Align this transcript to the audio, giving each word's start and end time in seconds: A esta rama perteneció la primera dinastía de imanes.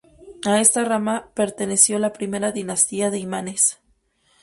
A 0.47 0.59
esta 0.59 0.83
rama 0.83 1.27
perteneció 1.35 1.99
la 1.99 2.11
primera 2.11 2.51
dinastía 2.51 3.11
de 3.11 3.19
imanes. 3.19 3.79